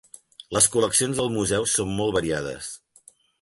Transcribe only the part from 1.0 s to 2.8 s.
del museu són molt variades.